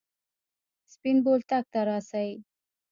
سپين 0.93 1.17
بولدک 1.25 1.63
ته 1.71 1.79
راسئ! 1.87 2.29